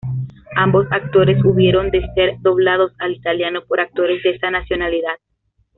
[0.55, 5.17] Ambos actores hubieron de ser doblados al italiano por actores de esta nacionalidad.